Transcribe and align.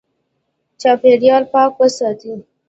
چاپېریال 0.81 1.43
پاک 1.51 1.71
وساتې. 1.79 2.33